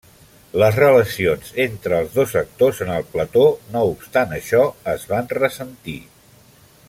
[0.61, 5.99] Les relacions entre els dos actors en el plató, no obstant això, es van ressentir.